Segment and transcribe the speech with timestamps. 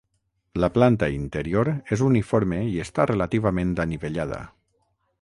[0.63, 4.45] La planta interior és uniforme i està relativament anivellada.